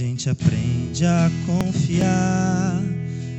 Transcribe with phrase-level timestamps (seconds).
[0.00, 2.82] gente aprende a confiar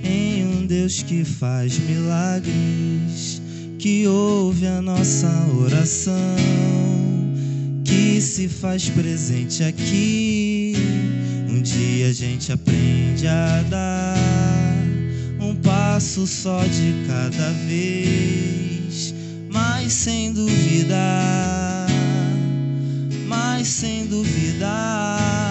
[0.04, 3.41] em um Deus que faz milagres,
[3.80, 5.28] que ouve a nossa
[5.60, 6.36] oração,
[7.84, 10.75] que se faz presente aqui.
[11.50, 14.18] Um dia a gente aprende a dar
[15.39, 19.16] um passo só de cada vez,
[19.50, 21.88] mas sem duvidar,
[23.28, 25.50] mas sem duvidar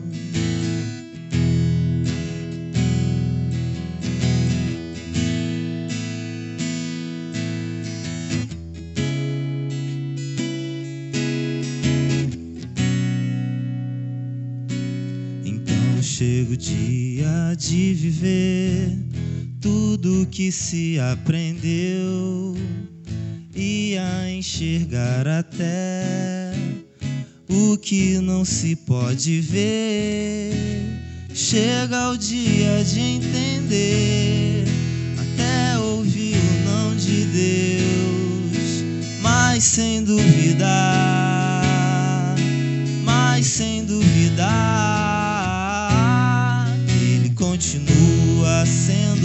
[16.01, 18.97] Chega o dia de viver
[19.61, 22.55] tudo que se aprendeu
[23.55, 26.53] e a enxergar até
[27.47, 30.53] o que não se pode ver.
[31.33, 34.65] Chega o dia de entender,
[35.19, 38.83] até ouvir o não de Deus,
[39.21, 41.63] mas sem duvidar,
[43.03, 45.00] mas sem duvidar,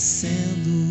[0.00, 0.89] sendo